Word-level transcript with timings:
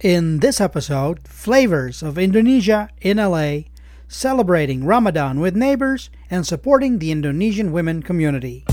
In 0.00 0.38
this 0.38 0.62
episode, 0.62 1.28
Flavors 1.28 2.02
of 2.02 2.16
Indonesia 2.16 2.88
in 3.02 3.18
LA, 3.18 3.68
celebrating 4.08 4.86
Ramadan 4.86 5.40
with 5.40 5.54
neighbors 5.54 6.08
and 6.30 6.46
supporting 6.46 6.98
the 6.98 7.10
Indonesian 7.10 7.70
women 7.70 8.02
community. 8.02 8.64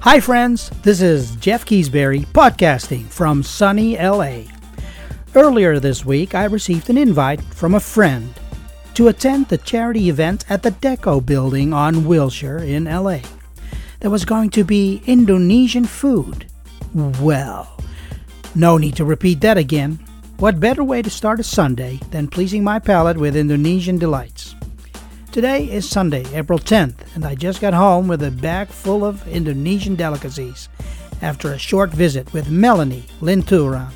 Hi, 0.00 0.18
friends. 0.20 0.70
This 0.82 1.02
is 1.02 1.36
Jeff 1.36 1.66
Keasberry 1.66 2.24
podcasting 2.28 3.04
from 3.04 3.42
sunny 3.42 3.98
LA. 3.98 4.44
Earlier 5.34 5.78
this 5.78 6.06
week, 6.06 6.34
I 6.34 6.44
received 6.44 6.88
an 6.88 6.96
invite 6.96 7.42
from 7.42 7.74
a 7.74 7.80
friend 7.80 8.32
to 8.98 9.06
attend 9.06 9.46
the 9.46 9.58
charity 9.58 10.08
event 10.08 10.44
at 10.50 10.64
the 10.64 10.72
Deco 10.72 11.24
building 11.24 11.72
on 11.72 12.04
Wilshire 12.04 12.58
in 12.58 12.86
LA. 12.86 13.20
There 14.00 14.10
was 14.10 14.24
going 14.24 14.50
to 14.50 14.64
be 14.64 15.04
Indonesian 15.06 15.84
food. 15.84 16.46
Well, 16.92 17.80
no 18.56 18.76
need 18.76 18.96
to 18.96 19.04
repeat 19.04 19.40
that 19.42 19.56
again. 19.56 20.00
What 20.38 20.58
better 20.58 20.82
way 20.82 21.00
to 21.02 21.10
start 21.10 21.38
a 21.38 21.44
Sunday 21.44 22.00
than 22.10 22.26
pleasing 22.26 22.64
my 22.64 22.80
palate 22.80 23.18
with 23.18 23.36
Indonesian 23.36 23.98
delights? 23.98 24.56
Today 25.30 25.70
is 25.70 25.88
Sunday, 25.88 26.24
April 26.34 26.58
10th, 26.58 27.14
and 27.14 27.24
I 27.24 27.36
just 27.36 27.60
got 27.60 27.74
home 27.74 28.08
with 28.08 28.24
a 28.24 28.32
bag 28.32 28.66
full 28.66 29.04
of 29.04 29.24
Indonesian 29.28 29.94
delicacies 29.94 30.68
after 31.22 31.52
a 31.52 31.58
short 31.58 31.92
visit 31.92 32.32
with 32.32 32.48
Melany 32.48 33.02
Lintuuran. 33.20 33.92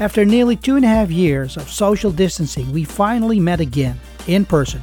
After 0.00 0.24
nearly 0.24 0.56
two 0.56 0.76
and 0.76 0.84
a 0.84 0.88
half 0.88 1.10
years 1.10 1.56
of 1.56 1.70
social 1.70 2.10
distancing, 2.10 2.72
we 2.72 2.84
finally 2.84 3.38
met 3.38 3.60
again, 3.60 4.00
in 4.26 4.44
person. 4.44 4.82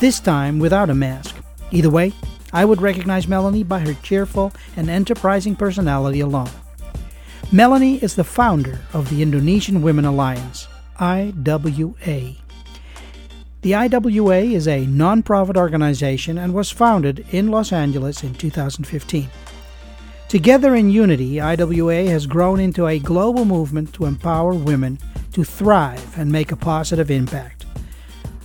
This 0.00 0.20
time 0.20 0.58
without 0.58 0.90
a 0.90 0.94
mask. 0.94 1.36
Either 1.70 1.90
way, 1.90 2.12
I 2.52 2.64
would 2.64 2.80
recognize 2.80 3.26
Melany 3.26 3.66
by 3.66 3.80
her 3.80 3.94
cheerful 4.02 4.52
and 4.76 4.88
enterprising 4.88 5.56
personality 5.56 6.20
alone. 6.20 6.50
Melany 7.50 8.02
is 8.02 8.14
the 8.14 8.24
founder 8.24 8.78
of 8.92 9.10
the 9.10 9.22
Indonesian 9.22 9.82
Women 9.82 10.04
Alliance, 10.04 10.68
IWA. 11.00 12.36
The 13.62 13.74
IWA 13.74 14.40
is 14.40 14.68
a 14.68 14.86
non-profit 14.86 15.56
organization 15.56 16.38
and 16.38 16.54
was 16.54 16.70
founded 16.70 17.26
in 17.32 17.48
Los 17.48 17.72
Angeles 17.72 18.22
in 18.22 18.34
2015. 18.34 19.28
Together 20.28 20.74
in 20.74 20.90
unity, 20.90 21.40
IWA 21.40 22.04
has 22.04 22.26
grown 22.26 22.60
into 22.60 22.86
a 22.86 22.98
global 22.98 23.46
movement 23.46 23.94
to 23.94 24.04
empower 24.04 24.52
women 24.52 24.98
to 25.32 25.42
thrive 25.42 26.18
and 26.18 26.30
make 26.30 26.52
a 26.52 26.56
positive 26.56 27.10
impact. 27.10 27.64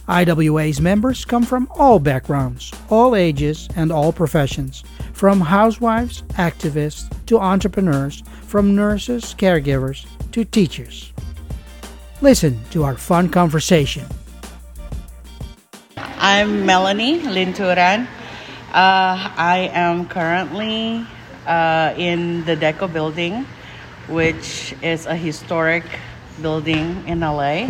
IWA's 0.08 0.80
members 0.80 1.26
come 1.26 1.44
from 1.44 1.67
all 1.72 2.00
backgrounds, 2.00 2.72
all 2.89 3.17
ages, 3.17 3.67
and 3.76 3.92
all 3.92 4.14
professions, 4.14 4.86
from 5.11 5.42
housewives, 5.42 6.22
activists, 6.36 7.09
to 7.26 7.38
entrepreneurs, 7.38 8.23
from 8.48 8.76
nurses, 8.76 9.36
caregivers, 9.38 10.06
to 10.31 10.45
teachers. 10.45 11.11
Listen 12.22 12.58
to 12.72 12.86
our 12.86 12.95
fun 12.95 13.28
conversation. 13.28 14.06
I'm 15.98 16.64
Melany 16.64 17.20
Lintuuran. 17.20 18.08
Uh, 18.72 19.30
I 19.36 19.70
am 19.73 20.08
currently 20.08 21.06
uh, 21.45 21.94
in 21.97 22.45
the 22.45 22.55
Deco 22.55 22.91
building, 22.91 23.45
which 24.08 24.73
is 24.81 25.05
a 25.05 25.16
historic 25.16 25.83
building 26.41 27.03
in 27.08 27.22
LA. 27.22 27.69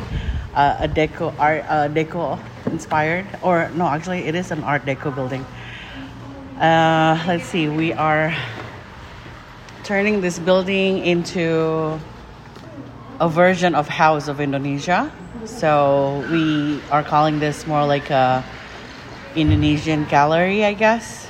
Uh, 0.54 0.86
a 0.86 0.88
Deco 0.88 1.34
art, 1.40 1.66
uh, 1.68 1.88
Deco 1.90 2.40
inspired, 2.68 3.26
or 3.42 3.70
no, 3.76 3.88
actually, 3.88 4.26
it 4.26 4.36
is 4.36 4.52
an 4.52 4.64
Art 4.64 4.86
Deco 4.86 5.14
building. 5.14 5.46
Uh, 6.60 7.18
let's 7.28 7.46
see, 7.46 7.68
we 7.68 7.92
are 7.94 8.36
turning 9.84 10.22
this 10.22 10.40
building 10.40 11.00
into 11.00 12.00
a 13.20 13.28
version 13.28 13.76
of 13.76 13.88
House 13.88 14.28
of 14.28 14.40
Indonesia. 14.40 15.12
So 15.46 16.24
we 16.32 16.80
are 16.92 17.04
calling 17.04 17.40
this 17.40 17.66
more 17.68 17.86
like 17.86 18.10
a 18.10 18.44
Indonesian 19.36 20.06
gallery, 20.06 20.64
I 20.64 20.74
guess. 20.74 21.28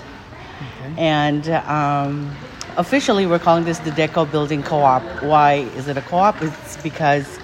Okay. 0.64 0.94
And 0.98 1.50
um, 1.50 2.36
officially, 2.78 3.26
we're 3.26 3.40
calling 3.40 3.66
this 3.66 3.80
the 3.80 3.92
Deco 3.92 4.30
Building 4.30 4.64
Co-op. 4.64 5.04
Why 5.24 5.68
is 5.76 5.88
it 5.88 5.98
a 5.98 6.02
co-op? 6.02 6.42
It's 6.42 6.78
because 6.78 7.40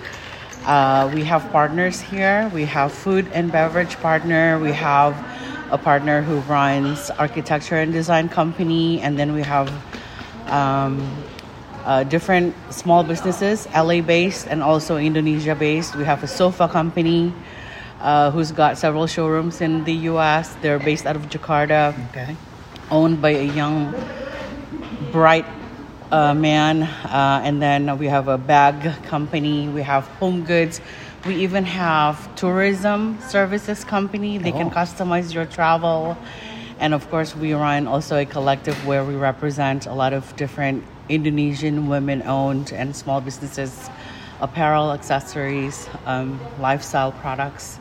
uh, 0.66 1.10
we 1.14 1.24
have 1.24 1.50
partners 1.52 2.00
here. 2.00 2.50
We 2.54 2.66
have 2.66 2.92
food 2.92 3.28
and 3.34 3.52
beverage 3.52 3.96
partner. 3.98 4.60
We 4.60 4.72
have 4.74 5.16
a 5.72 5.78
partner 5.78 6.22
who 6.22 6.40
runs 6.42 7.10
architecture 7.12 7.76
and 7.78 7.94
design 7.94 8.30
company, 8.30 9.02
and 9.02 9.18
then 9.18 9.34
we 9.34 9.44
have 9.44 9.70
um, 10.48 11.24
uh, 11.86 12.04
different 12.04 12.56
small 12.72 13.04
businesses, 13.04 13.68
LA 13.74 14.02
based 14.02 14.48
and 14.48 14.62
also 14.62 14.98
Indonesia 14.98 15.56
based. 15.56 15.96
We 15.96 16.06
have 16.06 16.24
a 16.24 16.28
sofa 16.28 16.68
company 16.68 17.34
uh, 18.02 18.32
who's 18.32 18.52
got 18.52 18.78
several 18.78 19.08
showrooms 19.08 19.62
in 19.62 19.84
the 19.84 19.94
US. 20.12 20.56
They're 20.62 20.80
based 20.80 21.06
out 21.06 21.16
of 21.16 21.30
Jakarta, 21.30 21.94
Okay. 22.10 22.36
Owned 22.92 23.22
by 23.22 23.32
a 23.32 23.44
young, 23.44 23.94
bright 25.12 25.46
uh, 26.12 26.34
man. 26.34 26.84
Uh, 26.84 27.42
and 27.44 27.62
then 27.62 27.98
we 27.98 28.08
have 28.08 28.28
a 28.28 28.38
bag 28.38 29.04
company, 29.04 29.68
we 29.70 29.82
have 29.82 30.06
home 30.20 30.44
goods. 30.44 30.82
We 31.26 31.36
even 31.36 31.66
have 31.66 32.34
tourism 32.36 33.18
services 33.28 33.84
company. 33.84 34.38
They 34.38 34.54
can 34.54 34.68
Oh. 34.68 34.72
customize 34.72 35.34
your 35.34 35.46
travel. 35.46 36.18
And 36.80 36.94
of 36.94 37.10
course, 37.10 37.36
we 37.36 37.54
run 37.54 37.88
also 37.88 38.18
a 38.18 38.26
collective 38.26 38.88
where 38.88 39.04
we 39.04 39.16
represent 39.16 39.86
a 39.86 39.94
lot 39.94 40.14
of 40.14 40.34
different 40.38 40.86
Indonesian 41.10 41.90
women 41.90 42.24
owned 42.26 42.72
and 42.72 42.96
small 42.96 43.20
businesses, 43.20 43.90
apparel, 44.40 44.94
accessories, 44.94 45.90
um, 46.06 46.40
lifestyle 46.62 47.12
products. 47.12 47.80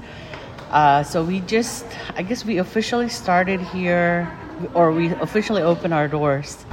Uh, 0.72 1.04
so 1.04 1.22
we 1.22 1.38
just, 1.40 1.86
I 2.16 2.22
guess 2.22 2.44
we 2.44 2.58
officially 2.58 3.08
started 3.08 3.60
here, 3.60 4.28
or 4.74 4.92
we 4.92 5.08
officially 5.20 5.62
open 5.62 5.92
our 5.92 6.08
doors 6.08 6.64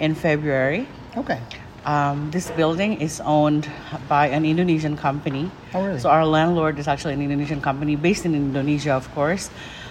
in 0.00 0.14
February. 0.14 0.86
Okay. 1.16 1.40
Um, 1.84 2.30
this 2.30 2.50
building 2.52 3.00
is 3.00 3.20
owned 3.20 3.68
by 4.08 4.28
an 4.28 4.44
Indonesian 4.44 4.96
company. 4.96 5.50
Oh, 5.74 5.84
really? 5.84 5.98
So 5.98 6.10
our 6.10 6.24
landlord 6.24 6.78
is 6.78 6.86
actually 6.86 7.14
an 7.14 7.22
Indonesian 7.22 7.60
company 7.60 7.96
based 7.96 8.24
in 8.24 8.34
Indonesia, 8.34 8.92
of 8.92 9.12
course. 9.14 9.50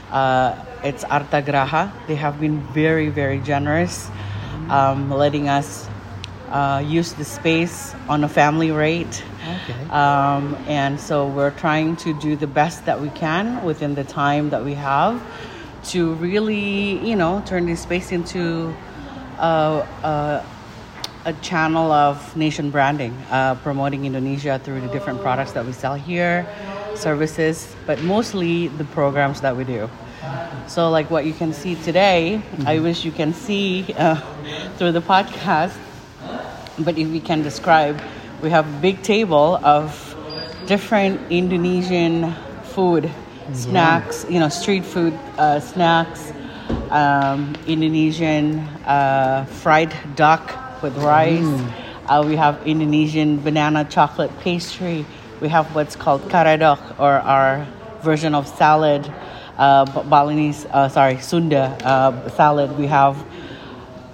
Uh, 0.10 0.56
it's 0.84 1.04
Artha 1.04 1.42
Graha. 1.42 1.92
They 2.08 2.16
have 2.16 2.40
been 2.40 2.62
very, 2.74 3.10
very 3.10 3.40
generous, 3.40 4.10
um, 4.70 5.12
letting 5.12 5.50
us 5.50 5.88
uh, 6.50 6.84
use 6.86 7.14
the 7.14 7.26
space 7.26 7.94
on 8.08 8.24
a 8.24 8.30
family 8.30 8.72
rate. 8.72 9.24
Okay. 9.42 9.90
Um, 9.90 10.56
and 10.68 11.00
so 11.00 11.28
we're 11.28 11.52
trying 11.52 11.96
to 11.98 12.14
do 12.20 12.36
the 12.36 12.48
best 12.48 12.86
that 12.86 13.02
we 13.02 13.10
can 13.10 13.64
within 13.64 13.96
the 13.96 14.04
time 14.04 14.50
that 14.52 14.64
we 14.64 14.76
have 14.76 15.22
to 15.86 16.14
really, 16.16 17.00
you 17.08 17.16
know, 17.16 17.42
turn 17.46 17.66
this 17.66 17.82
space 17.82 18.12
into 18.12 18.74
uh, 19.38 19.86
uh, 20.04 20.46
a 21.26 21.34
channel 21.34 21.92
of 21.92 22.36
nation 22.36 22.70
branding, 22.72 23.14
uh, 23.30 23.56
promoting 23.56 24.06
Indonesia 24.06 24.60
through 24.64 24.82
the 24.82 24.88
different 24.88 25.22
products 25.22 25.52
that 25.54 25.66
we 25.66 25.72
sell 25.72 25.96
here, 25.96 26.48
services, 26.96 27.76
but 27.86 28.02
mostly 28.02 28.68
the 28.68 28.84
programs 28.86 29.42
that 29.42 29.56
we 29.56 29.64
do. 29.64 29.90
So, 30.68 30.90
like 30.90 31.10
what 31.10 31.26
you 31.26 31.34
can 31.34 31.54
see 31.54 31.76
today, 31.76 32.42
I 32.66 32.80
wish 32.80 33.04
you 33.04 33.12
can 33.12 33.34
see 33.34 33.94
uh, 33.98 34.22
through 34.78 34.94
the 34.94 35.02
podcast, 35.02 35.76
but 36.80 36.98
if 36.98 37.08
we 37.10 37.20
can 37.20 37.42
describe, 37.42 38.00
we 38.42 38.50
have 38.50 38.68
a 38.68 38.80
big 38.80 39.04
table 39.04 39.60
of 39.64 40.16
different 40.66 41.20
Indonesian 41.32 42.34
food, 42.64 43.12
snacks, 43.54 44.26
you 44.30 44.40
know, 44.40 44.50
street 44.50 44.86
food 44.86 45.14
uh, 45.38 45.60
snacks, 45.60 46.32
um, 46.90 47.56
Indonesian 47.68 48.60
uh, 48.86 49.46
fried 49.46 49.94
duck 50.16 50.82
with 50.82 50.96
rice. 50.98 51.62
Uh, 52.08 52.24
we 52.26 52.36
have 52.36 52.66
Indonesian 52.66 53.40
banana 53.42 53.86
chocolate 53.86 54.32
pastry. 54.40 55.06
We 55.40 55.50
have 55.50 55.74
what's 55.76 55.96
called 55.96 56.22
karedok, 56.30 57.00
or 57.00 57.14
our 57.14 57.68
version 58.02 58.36
of 58.36 58.48
salad, 58.48 59.12
uh, 59.58 59.86
Balinese, 60.04 60.66
uh, 60.66 60.90
sorry, 60.90 61.20
Sunda 61.20 61.78
uh, 61.84 62.30
salad. 62.30 62.78
We 62.78 62.88
have 62.88 63.18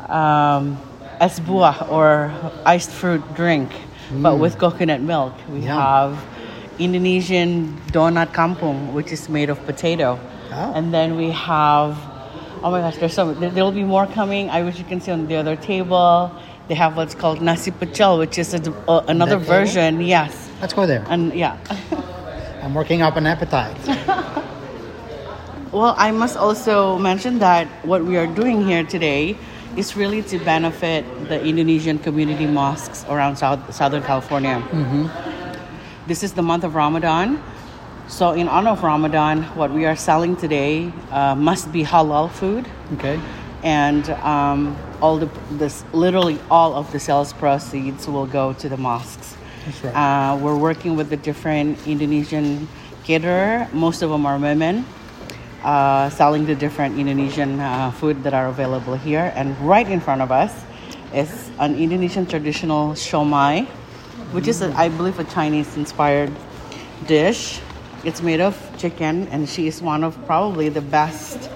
um, 0.09 0.77
es 1.19 1.39
buah, 1.39 1.89
or 1.91 2.31
iced 2.65 2.91
fruit 2.91 3.23
drink, 3.35 3.71
but 4.11 4.37
with 4.37 4.57
coconut 4.57 5.01
milk. 5.01 5.33
We 5.49 5.59
Yum. 5.59 5.67
have 5.77 6.36
Indonesian 6.79 7.77
donat 7.91 8.33
kampung, 8.33 8.93
which 8.93 9.11
is 9.11 9.29
made 9.29 9.49
of 9.49 9.63
potato. 9.65 10.19
Oh. 10.51 10.73
And 10.73 10.93
then 10.93 11.15
we 11.17 11.31
have, 11.31 11.97
oh 12.63 12.71
my 12.71 12.81
gosh, 12.81 12.97
there's 12.97 13.13
so 13.13 13.33
there, 13.33 13.49
there'll 13.49 13.71
be 13.71 13.83
more 13.83 14.07
coming. 14.07 14.49
I 14.49 14.63
wish 14.63 14.77
you 14.77 14.85
can 14.85 15.01
see 15.01 15.11
on 15.11 15.27
the 15.27 15.35
other 15.35 15.55
table. 15.55 16.31
They 16.67 16.75
have 16.75 16.97
what's 16.97 17.15
called 17.15 17.41
nasi 17.41 17.71
pecel, 17.71 18.17
which 18.19 18.37
is 18.37 18.53
a, 18.53 18.59
uh, 18.87 19.03
another 19.07 19.37
That 19.39 19.45
table? 19.45 19.65
version. 19.65 20.01
Yes, 20.01 20.49
Let's 20.61 20.73
go 20.73 20.85
there. 20.85 21.03
and 21.09 21.33
yeah. 21.33 21.57
I'm 22.61 22.73
working 22.73 23.01
up 23.01 23.15
an 23.17 23.25
appetite. 23.27 23.77
Well, 25.71 25.95
I 25.97 26.11
must 26.11 26.37
also 26.37 26.97
mention 26.97 27.39
that 27.39 27.67
what 27.85 28.03
we 28.05 28.15
are 28.17 28.25
doing 28.25 28.65
here 28.65 28.83
today 28.85 29.37
is 29.75 29.97
really 29.97 30.23
to 30.23 30.39
benefit 30.39 31.03
the 31.27 31.43
Indonesian 31.45 31.99
community 31.99 32.47
mosques 32.47 33.03
around 33.09 33.35
South, 33.35 33.59
Southern 33.75 34.01
California. 34.01 34.63
This 36.07 36.23
is 36.23 36.33
the 36.33 36.41
month 36.41 36.63
of 36.63 36.73
Ramadan. 36.75 37.43
So, 38.07 38.31
in 38.31 38.47
honor 38.47 38.71
of 38.71 38.81
Ramadan, 38.81 39.43
what 39.57 39.71
we 39.71 39.85
are 39.85 39.95
selling 39.97 40.37
today 40.37 40.91
uh, 41.11 41.35
must 41.35 41.71
be 41.73 41.83
halal 41.83 42.31
food. 42.31 42.65
Okay. 42.93 43.19
and 43.63 44.09
um, 44.23 44.77
all 45.01 45.17
the 45.17 45.29
this 45.51 45.83
literally 45.93 46.39
all 46.49 46.75
of 46.75 46.91
the 46.91 46.99
sales 46.99 47.33
proceeds 47.33 48.07
will 48.07 48.25
go 48.25 48.53
to 48.53 48.69
the 48.69 48.77
mosques. 48.77 49.35
That's 49.65 49.83
right. 49.83 49.95
Uh, 49.95 50.37
we're 50.37 50.57
working 50.57 50.95
with 50.95 51.09
the 51.09 51.17
different 51.17 51.85
Indonesian 51.87 52.67
caterer. 53.03 53.67
Most 53.73 54.01
of 54.01 54.09
them 54.09 54.25
are 54.25 54.37
women, 54.37 54.85
uh, 55.63 56.09
selling 56.09 56.45
the 56.45 56.55
different 56.55 56.97
Indonesian 56.97 57.59
uh, 57.59 57.91
food 57.91 58.23
that 58.23 58.33
are 58.33 58.47
available 58.47 58.95
here. 58.95 59.33
And 59.35 59.59
right 59.59 59.89
in 59.89 59.99
front 59.99 60.21
of 60.21 60.31
us 60.31 60.53
is 61.13 61.49
an 61.59 61.75
Indonesian 61.75 62.25
traditional 62.25 62.91
shomai, 62.93 63.67
which 64.37 64.47
is, 64.47 64.61
a, 64.61 64.71
I 64.77 64.89
believe, 64.89 65.17
a 65.17 65.23
Chinese-inspired 65.23 66.31
dish. 67.07 67.59
It's 68.03 68.21
made 68.21 68.39
of 68.39 68.53
chicken, 68.77 69.27
and 69.29 69.49
she 69.49 69.65
is 69.65 69.81
one 69.81 70.03
of 70.03 70.13
probably 70.27 70.69
the 70.69 70.81
best 70.81 71.49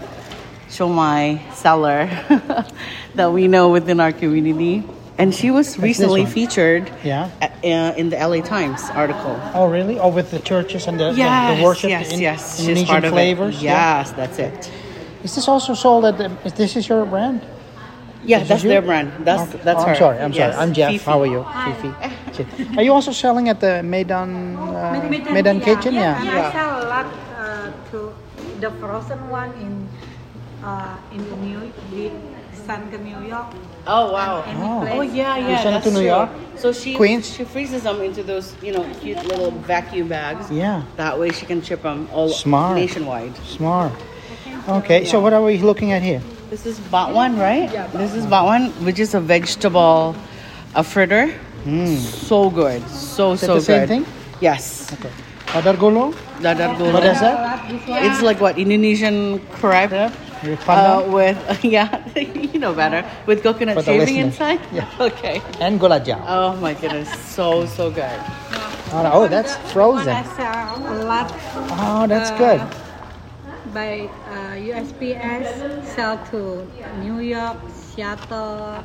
shomai 0.68 1.38
seller 1.54 2.08
that 3.14 3.32
we 3.32 3.48
know 3.48 3.70
within 3.70 4.00
our 4.00 4.12
community. 4.12 4.84
And 5.20 5.32
she 5.32 5.52
was 5.52 5.78
recently 5.78 6.26
featured 6.26 6.92
Yeah. 7.04 7.30
uh, 7.40 7.94
in 7.96 8.10
the 8.10 8.18
LA 8.18 8.42
Times 8.42 8.82
article. 8.96 9.40
Oh, 9.54 9.68
really? 9.70 10.00
Oh, 10.00 10.10
with 10.10 10.32
the 10.32 10.40
churches 10.40 10.88
and 10.88 11.00
the, 11.00 11.14
Yes, 11.14 11.60
the 11.60 11.64
worship 11.64 11.92
yes, 11.92 12.12
in, 12.12 12.20
yes. 12.20 12.58
She's 12.58 12.68
Indonesian 12.70 13.12
flavors? 13.12 13.62
Yes, 13.62 14.10
that's 14.14 14.40
it. 14.40 14.72
Is 15.24 15.36
this 15.36 15.48
also 15.48 15.76
sold 15.76 16.06
at 16.06 16.18
the, 16.18 16.32
is 16.44 16.54
this 16.54 16.76
is 16.76 16.90
your 16.90 17.06
brand? 17.06 17.46
Yeah, 18.24 18.42
is 18.42 18.48
that's 18.48 18.64
you? 18.64 18.70
their 18.70 18.82
brand. 18.82 19.12
That's 19.26 19.50
Okay. 19.50 19.64
that's 19.64 19.82
Oh, 19.82 19.86
her. 19.86 19.92
I'm 19.94 19.98
sorry. 19.98 20.18
I'm 20.20 20.32
Yes, 20.34 20.54
sorry. 20.54 20.64
I'm 20.68 20.74
Jeff. 20.74 20.92
Fifi. 20.92 21.06
How 21.06 21.22
are 21.22 21.28
you? 21.28 21.42
Fifi. 21.66 21.92
Are 22.78 22.84
you 22.84 22.94
also 22.94 23.12
selling 23.12 23.50
at 23.50 23.60
the 23.60 23.84
Medan 23.84 24.56
uh, 24.56 25.10
Medan 25.34 25.60
Kitchen? 25.60 25.94
Yeah, 25.94 26.02
Yeah. 26.02 26.20
and 26.22 26.26
Yeah. 26.30 26.48
I 26.48 26.52
sell 26.54 26.72
a 26.84 26.88
lot 26.88 27.06
uh, 27.38 27.72
to 27.92 28.14
the 28.62 28.72
frozen 28.80 29.20
one 29.30 29.52
in 29.60 29.74
uh, 30.64 30.96
in 31.12 31.22
the 31.30 31.36
New 31.38 31.60
with 31.92 32.14
Sun 32.66 32.90
New 33.04 33.28
York. 33.28 33.48
Oh 33.88 34.14
wow. 34.14 34.44
Any 34.46 34.62
Oh. 34.62 34.80
place. 34.82 34.94
Oh 34.96 35.02
yeah, 35.02 35.38
You 35.38 35.48
yeah. 35.50 35.64
send 35.64 35.76
it 35.76 35.84
to 35.84 35.92
New 35.92 36.06
true. 36.06 36.14
York? 36.16 36.30
So 36.56 36.72
she 36.72 36.94
Queens? 36.96 37.26
she 37.36 37.44
freezes 37.44 37.84
them 37.84 38.02
into 38.02 38.22
those 38.24 38.54
you 38.62 38.72
know 38.72 38.86
cute 39.02 39.18
little 39.26 39.52
vacuum 39.66 40.08
bags. 40.08 40.50
Yeah. 40.52 40.84
That 40.98 41.18
way 41.20 41.32
she 41.32 41.46
can 41.46 41.62
ship 41.62 41.82
them 41.82 42.08
all 42.14 42.30
Smart. 42.30 42.78
nationwide. 42.78 43.36
Smart. 43.46 43.92
Okay, 44.70 45.06
so 45.06 45.20
what 45.20 45.34
are 45.34 45.42
we 45.42 45.58
looking 45.58 45.92
at 45.92 46.04
here? 46.04 46.22
This 46.52 46.66
is 46.68 46.76
bakwan, 46.92 47.40
right? 47.40 47.72
Yeah. 47.72 47.88
This 47.96 48.12
is 48.14 48.28
bakwan, 48.28 48.76
which 48.84 49.00
is 49.00 49.16
a 49.16 49.22
vegetable, 49.24 50.12
a 50.76 50.84
fritter. 50.84 51.32
So 52.28 52.50
good, 52.52 52.84
so. 52.90 53.32
Is 53.34 53.44
it 53.44 53.46
so 53.48 53.56
the 53.56 53.62
same 53.62 53.88
thing? 53.88 54.04
Yes. 54.44 54.92
Okay. 54.92 55.08
Padar 55.48 55.80
gulung? 55.80 56.12
Dadar 56.44 56.76
gulung. 56.76 56.92
What 57.00 57.08
is 57.08 57.24
that? 57.24 57.72
It's 58.04 58.20
like 58.22 58.42
what 58.44 58.60
Indonesian 58.60 59.40
crepe. 59.56 60.12
With 60.44 60.58
Uh, 60.58 60.66
pandan? 60.68 61.14
with 61.14 61.38
yeah, 61.78 61.88
you 62.52 62.58
know 62.60 62.74
better 62.74 63.06
with 63.30 63.46
coconut 63.46 63.78
For 63.80 63.86
shaving 63.88 64.18
inside. 64.18 64.60
Yeah. 64.74 64.90
Okay. 65.08 65.40
and 65.62 65.80
gulajang. 65.80 66.20
Oh 66.28 66.58
my 66.60 66.74
goodness, 66.74 67.08
so 67.32 67.64
so 67.70 67.94
good. 67.94 68.18
Oh, 68.92 69.30
that's 69.30 69.56
frozen. 69.72 70.12
I 70.18 70.26
sell 70.36 70.82
a 70.84 71.06
lot 71.08 71.30
Oh, 71.80 72.04
that's 72.10 72.34
uh, 72.34 72.42
good. 72.42 72.60
By 73.74 74.10
uh, 74.28 74.56
USPS 74.60 75.86
sell 75.96 76.18
to 76.32 76.68
New 77.00 77.20
York, 77.20 77.58
Seattle, 77.72 78.84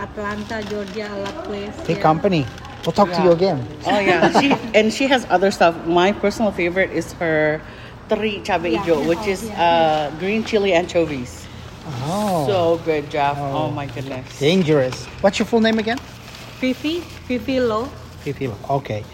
Atlanta, 0.00 0.62
Georgia, 0.68 1.08
a 1.12 1.18
lot 1.24 1.44
place. 1.44 1.74
Big 1.86 1.96
yeah. 1.96 2.02
company. 2.02 2.46
We'll 2.84 2.92
talk 2.92 3.10
to 3.12 3.22
you 3.22 3.32
again. 3.32 3.66
Oh 3.86 3.98
yeah, 3.98 4.28
she 4.40 4.52
and 4.74 4.92
she 4.92 5.06
has 5.08 5.26
other 5.30 5.50
stuff. 5.50 5.72
My 5.86 6.12
personal 6.12 6.52
favorite 6.52 6.92
is 6.92 7.12
her 7.16 7.60
teri 8.08 8.44
cabe 8.44 8.68
Yeah. 8.72 8.84
hijau, 8.84 9.08
which 9.08 9.24
is 9.26 9.48
uh, 9.56 10.12
green 10.18 10.44
chili 10.44 10.72
anchovies. 10.72 11.46
Oh, 12.04 12.46
So 12.46 12.58
good, 12.84 13.10
Jeff. 13.10 13.36
Oh. 13.38 13.68
Oh, 13.68 13.70
my 13.70 13.86
goodness. 13.86 14.24
dangerous. 14.40 15.04
What's 15.20 15.38
your 15.38 15.46
full 15.46 15.60
name 15.60 15.78
again? 15.78 15.98
Fifi, 16.60 17.00
Fifi 17.28 17.60
Low. 17.60 17.84
Fifi. 18.24 18.48
Okay. 18.48 19.04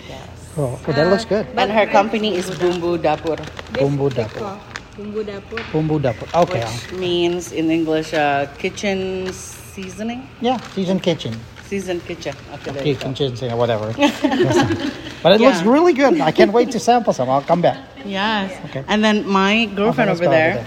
Oh, 0.56 0.78
oh, 0.86 0.92
that 0.92 1.06
looks 1.10 1.24
good. 1.24 1.46
And 1.56 1.70
her 1.70 1.86
company 1.86 2.34
is 2.34 2.50
Bumbu 2.50 2.98
Dapur, 2.98 3.38
This 3.72 3.82
Bumbu 3.82 4.10
dapur. 4.10 4.58
Bumbu 5.00 5.24
dapur. 5.24 5.58
Dapur. 6.00 6.42
Okay. 6.42 6.60
which 6.64 6.92
means 6.92 7.52
in 7.52 7.70
English 7.70 8.12
uh, 8.12 8.46
kitchen 8.58 9.32
seasoning, 9.32 10.28
Yeah, 10.40 10.60
seasoned 10.74 11.02
kitchen. 11.02 11.32
seasoned 11.64 12.04
kitchen. 12.04 12.34
Okay, 12.54 12.70
there 12.72 12.86
you 12.86 12.94
go. 12.94 13.00
Kitchen, 13.12 13.32
kitchen, 13.32 13.56
whatever. 13.56 13.92
but 15.22 15.32
it 15.32 15.40
looks 15.40 15.62
really 15.62 15.94
good. 15.94 16.20
I 16.20 16.32
can't 16.32 16.52
wait 16.52 16.70
to 16.72 16.78
sample 16.80 17.12
some. 17.14 17.30
I'll 17.30 17.40
come 17.42 17.62
back. 17.62 17.78
Yes. 18.04 18.52
Okay. 18.66 18.84
And 18.88 19.02
then 19.02 19.26
my 19.26 19.66
girlfriend 19.66 20.10
Okay, 20.10 20.26
let's 20.26 20.28
over 20.28 20.30
there, 20.30 20.66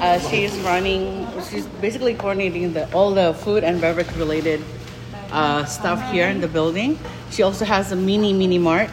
Uh, 0.00 0.18
she 0.28 0.42
is 0.44 0.52
running. 0.66 1.26
She's 1.48 1.66
basically 1.80 2.14
coordinating 2.18 2.72
the 2.74 2.90
all 2.92 3.14
the 3.14 3.32
food 3.32 3.62
and 3.64 3.80
beverage 3.80 4.10
related 4.18 4.60
uh, 5.30 5.64
stuff 5.64 6.02
here 6.10 6.26
in 6.28 6.40
the 6.40 6.48
building. 6.48 6.98
She 7.30 7.42
also 7.46 7.64
has 7.64 7.92
a 7.92 7.96
mini 7.96 8.32
mini 8.32 8.58
mart. 8.58 8.90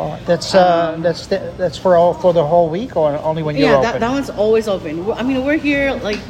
Oh, 0.00 0.18
that's 0.26 0.54
uh, 0.54 0.96
that's 1.00 1.26
the, 1.26 1.52
that's 1.56 1.76
for 1.76 1.96
all 1.96 2.14
for 2.14 2.32
the 2.32 2.44
whole 2.44 2.68
week 2.68 2.96
or 2.96 3.18
only 3.18 3.42
when 3.42 3.56
you're 3.56 3.68
yeah, 3.68 3.78
open. 3.78 3.90
that, 3.92 4.00
that 4.00 4.10
one's 4.10 4.30
always 4.30 4.68
open. 4.68 5.04
We're- 5.04 5.18
I 5.18 5.22
mean, 5.22 5.44
we're 5.44 5.58
here 5.58 5.92
like 6.02 6.20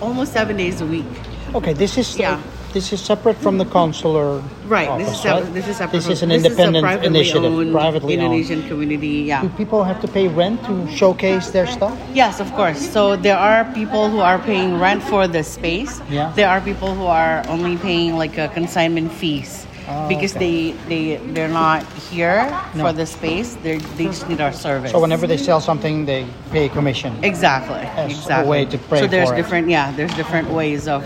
almost 0.00 0.32
seven 0.32 0.56
days 0.56 0.80
a 0.80 0.86
week. 0.86 1.06
Okay, 1.54 1.72
this 1.72 1.96
is 1.98 2.18
Yeah. 2.18 2.40
this 2.72 2.92
is 2.92 3.00
separate 3.00 3.36
from 3.36 3.58
the 3.58 3.64
consular. 3.64 4.42
Right. 4.66 4.88
Office, 4.88 5.06
this 5.08 5.16
is 5.16 5.22
separate. 5.22 5.44
right? 5.44 5.54
This 5.54 5.68
is 5.68 5.76
separate. 5.76 5.96
This 5.98 6.04
from- 6.04 6.12
is 6.12 6.22
an 6.22 6.28
this 6.30 6.44
independent 6.44 6.84
a 6.84 6.88
privately 6.88 7.06
initiative, 7.20 7.52
owned 7.52 7.72
privately 7.72 8.14
owned. 8.14 8.22
Indonesian 8.24 8.68
community. 8.68 9.16
Yeah. 9.30 9.42
Do 9.42 9.48
people 9.50 9.82
have 9.84 10.00
to 10.00 10.08
pay 10.08 10.26
rent 10.28 10.62
to 10.66 10.86
showcase 10.90 11.50
their 11.50 11.66
stuff? 11.66 11.96
Yes, 12.14 12.40
of 12.40 12.50
course. 12.54 12.78
So 12.90 13.14
there 13.16 13.38
are 13.38 13.64
people 13.72 14.10
who 14.10 14.18
are 14.20 14.38
paying 14.38 14.78
rent 14.80 15.02
for 15.02 15.26
the 15.28 15.42
space. 15.42 16.00
Yeah. 16.10 16.32
There 16.34 16.48
are 16.48 16.60
people 16.60 16.94
who 16.94 17.06
are 17.06 17.42
only 17.48 17.76
paying 17.76 18.16
like 18.18 18.38
a 18.38 18.48
consignment 18.48 19.10
fees 19.12 19.66
Oh, 19.92 20.08
because 20.08 20.36
okay. 20.36 20.72
they 20.72 21.16
they 21.18 21.32
they're 21.34 21.48
not 21.48 21.82
here 22.10 22.46
No. 22.74 22.84
for 22.86 22.92
the 22.92 23.06
space. 23.06 23.56
They 23.64 23.78
they 23.98 24.04
just 24.06 24.28
need 24.28 24.40
our 24.40 24.52
service. 24.52 24.92
So 24.92 25.00
whenever 25.00 25.26
they 25.26 25.36
sell 25.36 25.60
something, 25.60 26.06
they 26.06 26.26
pay 26.52 26.68
commission. 26.68 27.12
exactly, 27.24 27.82
As 27.98 28.12
a 28.12 28.14
exactly. 28.14 28.50
way 28.50 28.64
to 28.66 28.78
pay 28.78 29.00
so 29.00 29.06
there's 29.06 29.30
it. 29.30 29.36
different 29.36 29.68
yeah, 29.68 29.90
there's 29.96 30.14
different 30.14 30.48
ways 30.50 30.86
of 30.86 31.02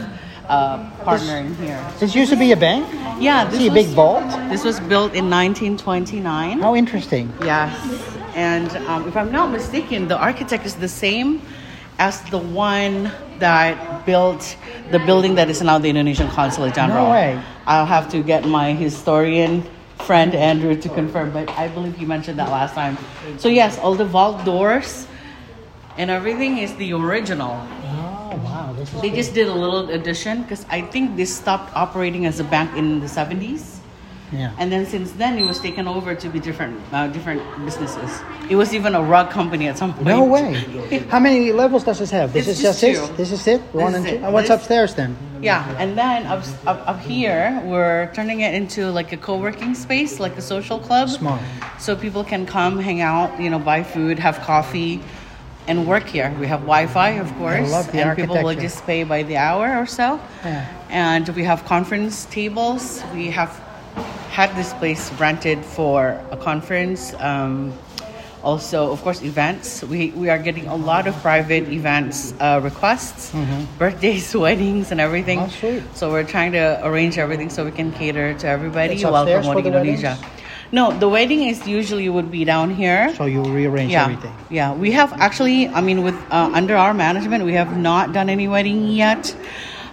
uh, 0.49 0.85
partnering 1.01 1.57
here. 1.57 1.81
This 1.99 2.15
used 2.15 2.31
to 2.31 2.37
be 2.37 2.53
a 2.53 2.57
bank. 2.57 2.85
Yeah, 3.19 3.47
this 3.49 3.59
See 3.61 3.69
a 3.69 3.73
big 3.73 3.87
vault. 3.97 4.29
This 4.51 4.65
was 4.65 4.79
built 4.81 5.15
in 5.15 5.31
1929. 5.31 6.61
How 6.61 6.75
interesting. 6.77 7.33
Yes, 7.43 7.73
and 8.35 8.69
um, 8.89 9.09
if 9.09 9.17
I'm 9.17 9.33
not 9.33 9.51
mistaken, 9.51 10.09
the 10.09 10.19
architect 10.19 10.67
is 10.67 10.75
the 10.77 10.89
same 10.89 11.41
as 11.99 12.21
the 12.31 12.39
one 12.39 13.11
that 13.39 14.05
built 14.07 14.57
the 14.91 14.99
building 15.01 15.35
that 15.37 15.49
is 15.51 15.63
now 15.63 15.79
the 15.79 15.89
Indonesian 15.89 16.29
Consulate 16.29 16.75
General. 16.75 17.07
No 17.07 17.11
way. 17.11 17.43
I'll 17.67 17.87
have 17.87 18.11
to 18.11 18.23
get 18.23 18.47
my 18.47 18.73
historian 18.73 19.65
friend 19.99 20.35
Andrew 20.35 20.75
to 20.77 20.89
confirm, 20.89 21.31
but 21.33 21.49
I 21.51 21.69
believe 21.69 21.97
he 21.97 22.05
mentioned 22.05 22.39
that 22.39 22.51
last 22.51 22.75
time. 22.75 22.99
So 23.39 23.49
yes, 23.49 23.79
all 23.79 23.95
the 23.95 24.05
vault 24.05 24.45
doors 24.45 25.07
and 25.97 26.11
everything 26.11 26.59
is 26.59 26.75
the 26.77 26.93
original. 26.93 27.53
Oh 27.85 28.41
wow. 28.45 28.75
They 29.01 29.11
just 29.11 29.35
did 29.35 29.49
a 29.49 29.55
little 29.55 29.91
addition 29.91 30.43
because 30.43 30.67
I 30.69 30.83
think 30.83 31.17
this 31.17 31.35
stopped 31.35 31.75
operating 31.75 32.27
as 32.27 32.41
a 32.41 32.45
bank 32.45 32.77
in 32.77 33.01
the 33.01 33.07
70s. 33.07 33.74
Yeah. 34.35 34.53
And 34.59 34.71
then 34.73 34.85
since 34.87 35.13
then, 35.13 35.39
it 35.39 35.47
was 35.47 35.59
taken 35.61 35.87
over 35.87 36.15
to 36.15 36.29
be 36.29 36.41
different, 36.41 36.81
uh, 36.93 37.07
different 37.09 37.41
businesses. 37.65 38.11
It 38.51 38.57
was 38.57 38.75
even 38.75 38.95
a 38.95 39.03
rug 39.03 39.31
company 39.31 39.69
at 39.69 39.79
some 39.79 39.93
point. 39.95 40.07
No 40.07 40.25
way. 40.25 40.55
How 41.09 41.21
many 41.21 41.53
levels 41.53 41.85
does 41.85 41.99
this 42.01 42.11
have? 42.11 42.33
This 42.33 42.49
It's 42.49 42.59
is 42.59 42.63
just 42.63 42.81
just, 42.81 43.03
it. 43.05 43.07
two. 43.09 43.17
This 43.17 43.33
is 43.33 43.47
it. 43.47 43.61
One 43.73 43.95
is 43.95 43.95
and 43.97 44.07
two. 44.07 44.15
it. 44.17 44.23
And 44.23 44.33
what's 44.35 44.49
This- 44.49 44.57
upstairs 44.61 44.95
then? 44.95 45.17
Yeah, 45.43 45.77
and 45.79 45.97
then 45.99 46.27
up, 46.27 46.43
up 46.67 46.81
up 46.89 47.01
here, 47.01 47.61
we're 47.67 48.11
turning 48.15 48.41
it 48.41 48.55
into 48.55 48.91
like 48.91 49.13
a 49.13 49.17
co-working 49.19 49.75
space, 49.75 50.19
like 50.19 50.39
a 50.39 50.43
social 50.43 50.79
club. 50.79 51.11
Smart. 51.11 51.41
So 51.79 51.95
people 51.95 52.25
can 52.25 52.47
come, 52.47 52.79
hang 52.79 53.03
out, 53.03 53.39
you 53.39 53.51
know, 53.51 53.59
buy 53.59 53.83
food, 53.83 54.19
have 54.19 54.41
coffee, 54.41 55.01
and 55.69 55.87
work 55.87 56.07
here. 56.07 56.33
We 56.41 56.47
have 56.47 56.61
Wi-Fi, 56.61 57.11
of 57.21 57.31
course, 57.37 57.73
and 57.93 58.17
people 58.17 58.43
will 58.43 58.55
just 58.55 58.87
pay 58.87 59.05
by 59.05 59.23
the 59.23 59.37
hour 59.37 59.77
or 59.81 59.87
so. 59.87 60.19
Yeah. 60.45 60.65
And 60.89 61.29
we 61.37 61.45
have 61.45 61.65
conference 61.67 62.25
tables. 62.31 63.03
We 63.15 63.29
have 63.31 63.51
had 64.35 64.51
this 64.57 64.73
place 64.75 65.13
rented 65.13 65.65
for 65.65 66.21
a 66.33 66.37
conference. 66.37 67.15
Um, 67.21 67.73
also, 68.43 68.91
of 68.91 69.01
course, 69.03 69.23
events. 69.23 69.85
We, 69.85 70.11
we 70.11 70.29
are 70.29 70.39
getting 70.39 70.67
a 70.67 70.75
lot 70.75 71.07
of 71.07 71.15
private 71.23 71.69
events 71.69 72.35
uh, 72.41 72.61
requests, 72.61 73.33
birthdays, 73.79 74.35
weddings, 74.47 74.91
and 74.91 75.01
everything. 75.01 75.39
Mm-hmm. 75.39 75.67
Oh, 75.67 75.79
sweet. 75.79 75.97
So 75.97 76.11
we're 76.11 76.25
trying 76.27 76.51
to 76.53 76.81
arrange 76.83 77.17
everything 77.17 77.49
so 77.49 77.65
we 77.65 77.71
can 77.71 77.93
cater 77.93 78.35
to 78.35 78.47
everybody 78.49 78.95
It's 78.95 79.05
upstairs 79.05 79.47
promoting 79.47 79.67
Indonesia. 79.73 80.19
weddings? 80.19 80.73
No, 80.73 80.91
the 80.99 81.09
wedding 81.09 81.45
is 81.45 81.65
usually 81.69 82.09
would 82.09 82.33
be 82.33 82.45
down 82.45 82.75
here. 82.75 83.15
So 83.15 83.27
you 83.27 83.41
rearrange 83.45 83.93
yeah, 83.93 84.11
everything. 84.11 84.35
yeah. 84.51 84.75
We 84.75 84.91
have 84.91 85.13
actually, 85.13 85.69
I 85.69 85.81
mean, 85.81 86.03
with 86.03 86.17
uh, 86.33 86.51
under 86.53 86.75
our 86.75 86.93
management, 86.93 87.45
we 87.45 87.55
have 87.55 87.79
not 87.79 88.13
done 88.13 88.29
any 88.29 88.49
wedding 88.49 88.89
yet. 88.89 89.31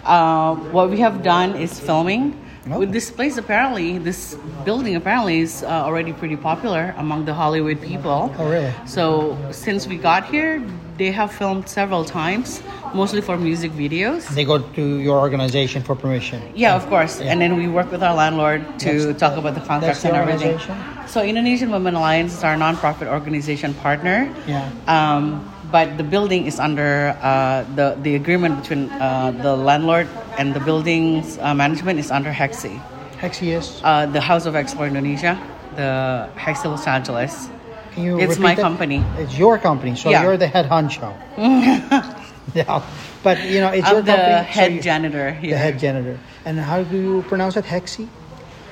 Uh, 0.04 0.56
what 0.74 0.90
we 0.90 0.98
have 0.98 1.22
done 1.22 1.56
is 1.56 1.80
filming. 1.80 2.41
Oh. 2.70 2.78
With 2.78 2.92
this 2.92 3.10
place, 3.10 3.38
apparently, 3.38 3.98
this 3.98 4.36
building 4.66 4.96
apparently 4.96 5.40
is 5.40 5.64
uh, 5.64 5.68
already 5.68 6.14
pretty 6.14 6.38
popular 6.38 6.94
among 6.98 7.26
the 7.26 7.34
Hollywood 7.34 7.82
people. 7.82 8.34
Oh, 8.38 8.50
really? 8.50 8.72
So 8.86 9.36
since 9.50 9.88
we 9.88 9.98
got 9.98 10.26
here, 10.30 10.62
they 10.98 11.12
have 11.12 11.32
filmed 11.32 11.68
several 11.68 12.06
times, 12.06 12.62
mostly 12.94 13.22
for 13.22 13.36
music 13.36 13.72
videos. 13.72 14.30
They 14.30 14.46
go 14.46 14.60
to 14.60 14.84
your 15.00 15.18
organization 15.18 15.82
for 15.82 15.96
permission. 15.96 16.40
Yeah, 16.54 16.76
of 16.76 16.86
course. 16.86 17.20
And 17.20 17.42
then 17.42 17.56
we 17.58 17.68
work 17.68 17.92
with 17.92 18.04
our 18.04 18.14
landlord 18.14 18.62
to 18.86 18.92
That's- 19.10 19.20
talk 19.20 19.38
about 19.38 19.56
the 19.56 19.62
contracts 19.62 20.06
and 20.06 20.16
everything. 20.16 20.60
So 21.08 21.24
Indonesian 21.24 21.72
Women 21.72 21.96
Alliance 21.96 22.34
is 22.38 22.44
our 22.44 22.56
nonprofit 22.56 23.08
organization 23.08 23.74
partner. 23.74 24.30
Yeah. 24.46 24.70
Um, 24.86 25.52
but 25.72 25.98
the 25.98 26.04
building 26.04 26.46
is 26.46 26.60
under 26.60 27.18
uh, 27.24 27.64
the 27.76 27.96
the 28.04 28.16
agreement 28.16 28.62
between 28.62 28.92
uh, 28.92 29.32
the 29.32 29.56
landlord 29.56 30.06
and 30.42 30.56
the 30.56 30.60
building's 30.60 31.38
uh, 31.38 31.54
management 31.54 32.00
is 32.00 32.10
under 32.10 32.32
Hexi, 32.32 32.82
Hexi 33.22 33.54
is. 33.58 33.80
uh, 33.84 34.08
the 34.08 34.20
House 34.22 34.46
of 34.50 34.56
Explore 34.56 34.88
Indonesia, 34.88 35.38
the 35.76 36.28
Hexi 36.36 36.66
Los 36.66 36.88
Angeles. 36.88 37.48
Can 37.94 38.04
you 38.04 38.20
It's 38.20 38.40
my 38.40 38.56
that? 38.56 38.62
company. 38.62 39.04
It's 39.22 39.38
your 39.38 39.60
company, 39.60 39.94
so 39.96 40.10
Yeah. 40.10 40.24
you're 40.24 40.38
the 40.38 40.48
head 40.48 40.66
honcho. 40.74 41.14
yeah, 42.56 42.82
but 43.22 43.38
you 43.54 43.60
know 43.62 43.70
it's 43.70 43.86
I'm 43.88 43.98
the 44.02 44.12
company. 44.12 44.46
so 44.48 44.52
head 44.58 44.72
you- 44.74 44.82
janitor 44.82 45.38
The 45.42 45.58
head 45.58 45.78
janitor. 45.78 46.18
And 46.46 46.58
how 46.60 46.82
do 46.84 46.98
you 46.98 47.22
pronounce 47.30 47.56
it? 47.58 47.66
Hexi? 47.66 48.08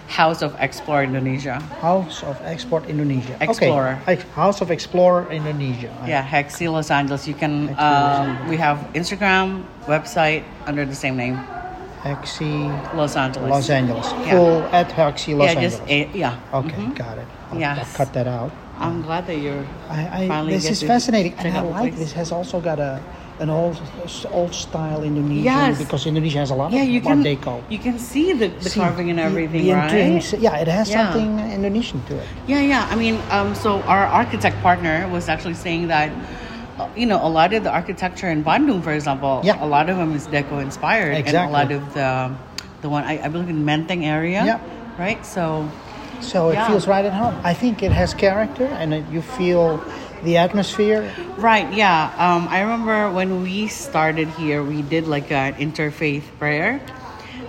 House 0.09 0.41
of 0.41 0.55
Explore 0.59 1.03
Indonesia. 1.03 1.59
House 1.81 2.23
of 2.23 2.35
Export 2.41 2.85
Indonesia. 2.89 3.37
Explorer. 3.41 3.99
Okay. 4.07 4.17
House 4.33 4.59
of 4.59 4.71
Explorer 4.71 5.29
Indonesia. 5.31 5.93
Yeah, 6.07 6.25
Hexi 6.25 6.65
Los 6.71 6.89
Angeles. 6.89 7.27
You 7.27 7.35
can. 7.35 7.69
Um, 7.77 8.49
we 8.49 8.57
have 8.57 8.77
Instagram, 8.93 9.63
website 9.85 10.43
under 10.65 10.83
the 10.83 10.95
same 10.95 11.15
name, 11.15 11.37
Hexi 12.01 12.67
Los 12.95 13.15
Angeles. 13.15 13.49
Los 13.51 13.69
Angeles. 13.69 14.07
Yeah. 14.25 14.31
Full 14.31 14.61
at 14.73 14.89
Hexi 14.89 15.37
Los 15.37 15.45
yeah, 15.53 15.59
Angeles. 15.61 15.77
just 15.77 15.89
a, 15.89 16.09
yeah. 16.17 16.39
okay, 16.53 16.73
Mhm. 16.89 16.95
got 16.97 17.17
it. 17.17 17.27
I'll, 17.51 17.59
Yes. 17.59 17.77
I'll 17.79 18.05
cut 18.05 18.13
that 18.13 18.27
out. 18.27 18.51
I'm 18.79 19.01
glad 19.03 19.27
that 19.27 19.37
you're. 19.37 19.65
I, 19.89 20.23
I, 20.23 20.27
Finally 20.27 20.53
this 20.53 20.69
is 20.71 20.81
fascinating, 20.81 21.33
and 21.37 21.53
I 21.55 21.61
like 21.61 21.95
this. 21.95 22.13
Has 22.13 22.31
also 22.31 22.59
got 22.59 22.79
a 22.79 22.99
an 23.39 23.49
old 23.49 23.79
old 24.31 24.53
style 24.53 25.03
Indonesian 25.03 25.43
Yes. 25.43 25.77
because 25.79 26.05
Indonesia 26.05 26.39
has 26.39 26.51
a 26.51 26.55
lot 26.55 26.71
Yeah, 26.71 26.83
of 26.83 26.89
you 26.89 26.99
Art 26.99 27.05
can. 27.05 27.23
Deco. 27.23 27.61
You 27.69 27.79
can 27.79 27.97
see 27.97 28.33
the, 28.33 28.47
the 28.49 28.69
See, 28.69 28.79
carving 28.79 29.09
and 29.09 29.19
everything, 29.19 29.63
the 29.65 29.73
right? 29.73 29.91
entrance- 29.93 30.33
yeah, 30.39 30.57
it 30.57 30.67
has 30.67 30.89
Yeah. 30.89 31.11
something 31.11 31.39
Indonesian 31.51 32.03
to 32.07 32.15
it. 32.19 32.27
Yeah, 32.47 32.59
yeah. 32.61 32.87
I 32.91 32.95
mean, 32.95 33.17
um, 33.31 33.55
so 33.55 33.81
our 33.83 34.05
architect 34.05 34.59
partner 34.61 35.07
was 35.07 35.29
actually 35.29 35.53
saying 35.55 35.87
that, 35.87 36.11
uh, 36.79 36.87
you 36.95 37.05
know, 37.05 37.19
a 37.23 37.31
lot 37.31 37.53
of 37.53 37.63
the 37.63 37.71
architecture 37.71 38.27
in 38.29 38.43
Bandung, 38.43 38.83
for 38.83 38.91
example, 38.91 39.39
Yeah. 39.43 39.63
a 39.63 39.67
lot 39.67 39.89
of 39.89 39.95
them 39.97 40.13
is 40.15 40.27
deco 40.27 40.61
inspired, 40.61 41.15
and 41.15 41.35
a 41.35 41.47
lot 41.49 41.71
of 41.71 41.81
the 41.93 42.31
the 42.81 42.87
one 42.89 43.03
I, 43.03 43.19
I 43.23 43.27
believe 43.27 43.49
in 43.49 43.63
Menteng 43.65 44.03
area, 44.07 44.43
Yeah. 44.45 44.59
right? 44.99 45.19
So 45.25 45.67
So 46.19 46.49
it 46.51 46.55
Yeah. 46.59 46.67
feels 46.67 46.83
right 46.87 47.05
at 47.07 47.15
home. 47.15 47.31
I 47.47 47.53
think 47.55 47.79
it 47.81 47.93
has 47.95 48.11
character, 48.13 48.67
and 48.67 48.91
it, 48.93 49.03
you 49.07 49.21
feel 49.23 49.79
the 50.23 50.37
atmosphere. 50.37 51.13
Right, 51.37 51.71
yeah. 51.73 52.13
Um, 52.17 52.47
I 52.49 52.61
remember 52.61 53.11
when 53.11 53.41
we 53.41 53.67
started 53.67 54.27
here, 54.29 54.63
we 54.63 54.81
did 54.81 55.07
like 55.07 55.31
an 55.31 55.53
interfaith 55.55 56.23
prayer. 56.37 56.81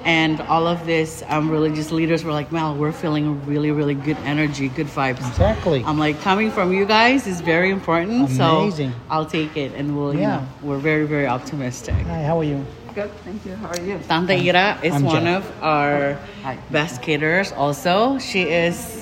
And 0.02 0.40
all 0.42 0.66
of 0.66 0.86
this 0.86 1.22
um, 1.28 1.50
religious 1.50 1.92
leaders 1.92 2.24
were 2.24 2.32
like, 2.32 2.50
Mel, 2.52 2.74
we're 2.74 2.92
feeling 2.92 3.44
really, 3.44 3.70
really 3.70 3.94
good 3.94 4.16
energy, 4.24 4.68
good 4.70 4.86
vibes. 4.86 5.18
Exactly. 5.28 5.84
I'm 5.84 5.98
like, 5.98 6.20
coming 6.22 6.50
from 6.50 6.72
you 6.72 6.86
guys 6.86 7.26
is 7.26 7.42
very 7.42 7.70
important. 7.70 8.30
Amazing. 8.32 8.92
So 8.92 8.96
I'll 9.10 9.26
take 9.26 9.58
it. 9.58 9.74
And 9.74 9.94
we'll, 9.96 10.14
you 10.14 10.20
Yeah. 10.20 10.36
know, 10.36 10.48
we're 10.62 10.78
very, 10.78 11.06
very 11.06 11.26
optimistic. 11.26 11.94
Hi, 12.06 12.22
how 12.22 12.38
are 12.40 12.44
you? 12.44 12.64
Good, 12.94 13.10
thank 13.24 13.44
you. 13.44 13.54
How 13.56 13.68
are 13.68 13.80
you? 13.80 13.98
Tante 14.08 14.32
Ira 14.48 14.80
is 14.82 14.94
I'm 14.94 15.04
one 15.04 15.24
Jeff. 15.24 15.44
of 15.44 15.62
our 15.62 16.14
Hi. 16.44 16.56
best 16.70 17.02
caterers 17.02 17.52
also. 17.52 18.18
She 18.18 18.48
is, 18.48 18.99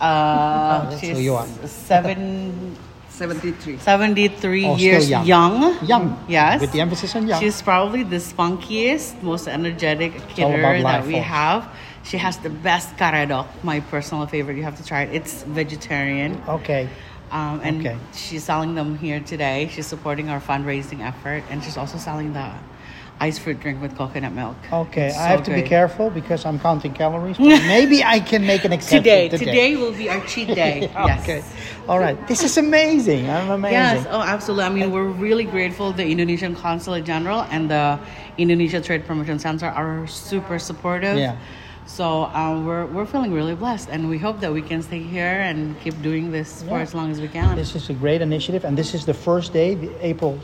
uh, 0.00 0.88
that's 0.90 1.00
she's 1.00 1.16
who 1.16 1.22
you 1.22 1.34
are. 1.34 1.46
seven, 1.66 2.76
73. 3.08 3.78
73 3.78 4.66
Oh, 4.66 4.76
years 4.76 5.08
young. 5.08 5.24
young. 5.26 5.84
Young. 5.86 6.24
Yes. 6.28 6.60
With 6.60 6.72
the 6.72 6.80
emphasis 6.80 7.14
on 7.16 7.26
young. 7.26 7.40
She's 7.40 7.62
probably 7.62 8.02
the 8.02 8.16
spunkiest, 8.16 9.22
most 9.22 9.48
energetic 9.48 10.14
all 10.14 10.20
kidder 10.34 10.82
that 10.82 11.06
we 11.06 11.14
folks. 11.14 11.26
have. 11.26 11.68
She 12.04 12.18
has 12.18 12.36
the 12.38 12.50
best 12.50 12.96
karedok, 12.96 13.46
my 13.64 13.80
personal 13.80 14.26
favorite. 14.26 14.56
You 14.56 14.62
have 14.64 14.76
to 14.76 14.84
try 14.84 15.02
it. 15.02 15.14
It's 15.14 15.42
vegetarian. 15.42 16.40
okay. 16.48 16.88
Um, 17.32 17.60
and 17.64 17.80
Okay. 17.84 17.96
she's 18.14 18.44
selling 18.44 18.76
them 18.76 18.96
here 18.98 19.18
today. 19.18 19.68
She's 19.72 19.86
supporting 19.88 20.28
our 20.30 20.40
fundraising 20.40 21.00
effort. 21.00 21.42
And 21.50 21.64
she's 21.64 21.76
also 21.76 21.98
selling 21.98 22.32
the 22.34 22.52
ice 23.20 23.38
fruit 23.38 23.60
drink 23.60 23.80
with 23.80 23.96
coconut 23.96 24.32
milk. 24.32 24.56
Okay, 24.70 25.08
It's 25.08 25.16
I 25.16 25.28
have 25.28 25.42
to 25.44 25.54
be 25.54 25.62
careful 25.62 26.10
because 26.10 26.44
I'm 26.44 26.58
counting 26.58 26.92
calories. 26.92 27.38
But 27.38 27.46
maybe 27.66 28.04
I 28.04 28.20
can 28.20 28.46
make 28.46 28.64
an 28.64 28.72
exception 28.72 29.02
Today, 29.02 29.28
today. 29.28 29.44
today 29.44 29.76
will 29.76 29.92
be 29.92 30.10
our 30.10 30.20
cheat 30.26 30.48
day. 30.48 30.80
yes. 30.94 31.22
Okay. 31.22 31.42
All 31.88 31.98
right. 31.98 32.16
This 32.28 32.42
is 32.42 32.58
amazing. 32.58 33.30
I'm 33.30 33.50
amazing. 33.50 33.72
Yes, 33.72 34.06
oh, 34.10 34.20
absolutely. 34.20 34.64
I 34.64 34.68
mean, 34.68 34.90
we're 34.92 35.08
really 35.08 35.44
grateful. 35.44 35.92
The 35.92 36.06
Indonesian 36.06 36.54
Consulate 36.54 37.04
General 37.04 37.46
and 37.50 37.70
the 37.70 37.98
Indonesia 38.36 38.80
Trade 38.80 39.06
Promotion 39.06 39.38
Center 39.38 39.66
are 39.66 40.06
super 40.06 40.58
supportive. 40.58 41.16
Yeah. 41.16 41.36
So 41.86 42.24
um, 42.34 42.66
we're, 42.66 42.84
we're 42.86 43.06
feeling 43.06 43.32
really 43.32 43.54
blessed, 43.54 43.88
and 43.90 44.10
we 44.10 44.18
hope 44.18 44.40
that 44.40 44.52
we 44.52 44.60
can 44.60 44.82
stay 44.82 44.98
here 44.98 45.40
and 45.40 45.78
keep 45.80 45.94
doing 46.02 46.32
this 46.32 46.64
for 46.64 46.80
as 46.80 46.94
long 46.94 47.12
as 47.12 47.20
we 47.20 47.28
can. 47.28 47.54
This 47.54 47.76
is 47.76 47.88
a 47.88 47.94
great 47.94 48.20
initiative, 48.20 48.64
and 48.64 48.76
this 48.76 48.92
is 48.92 49.06
the 49.06 49.14
first 49.14 49.52
day, 49.52 49.76
the 49.76 49.94
April 50.04 50.38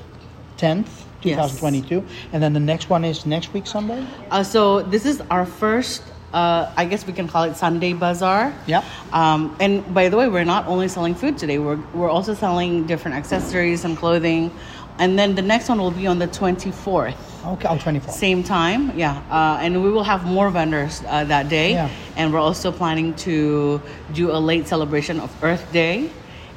10th, 0.57 0.87
Yes. 1.25 1.53
2022. 1.59 2.05
And 2.33 2.43
then 2.43 2.53
the 2.53 2.61
next 2.61 2.91
one 2.91 3.05
is 3.05 3.27
next 3.27 3.53
week, 3.53 3.67
Sunday? 3.67 4.07
Uh, 4.31 4.43
so 4.43 4.83
this 4.83 5.07
is 5.07 5.21
our 5.31 5.47
first, 5.47 6.03
uh, 6.33 6.73
I 6.77 6.85
guess 6.85 7.07
we 7.07 7.13
can 7.13 7.29
call 7.29 7.45
it 7.45 7.57
Sunday 7.57 7.93
Bazaar. 7.93 8.55
Yep. 8.67 8.85
Um, 9.13 9.57
and 9.61 9.95
by 9.95 10.09
the 10.09 10.17
way, 10.17 10.29
we're 10.29 10.45
not 10.45 10.67
only 10.67 10.89
selling 10.89 11.15
food 11.15 11.39
today. 11.39 11.59
We're 11.59 11.81
we're 11.95 12.11
also 12.11 12.35
selling 12.35 12.87
different 12.87 13.17
accessories 13.17 13.85
and 13.85 13.97
clothing. 13.97 14.51
And 14.99 15.19
then 15.19 15.35
the 15.35 15.43
next 15.43 15.69
one 15.69 15.79
will 15.79 15.91
be 15.91 16.07
on 16.07 16.19
the 16.19 16.29
24th. 16.29 17.17
Okay, 17.45 17.67
oh, 17.69 17.79
24. 17.79 18.13
Same 18.13 18.45
time, 18.45 18.97
yeah. 18.97 19.23
Uh, 19.31 19.59
and 19.61 19.83
we 19.83 19.91
will 19.91 20.05
have 20.05 20.25
more 20.25 20.51
vendors 20.51 21.03
uh, 21.09 21.25
that 21.25 21.49
day. 21.49 21.73
Yeah. 21.73 21.91
And 22.15 22.33
we're 22.33 22.39
also 22.39 22.71
planning 22.71 23.15
to 23.27 23.81
do 24.13 24.31
a 24.31 24.39
late 24.39 24.69
celebration 24.69 25.19
of 25.19 25.33
Earth 25.43 25.73
Day 25.73 26.11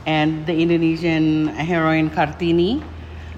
and 0.05 0.45
the 0.45 0.53
Indonesian 0.53 1.47
heroine 1.47 2.09
Kartini. 2.09 2.83